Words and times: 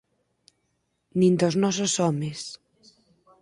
Nin 1.19 1.33
dos 1.41 1.55
nosos 1.63 1.93
homes. 2.03 2.39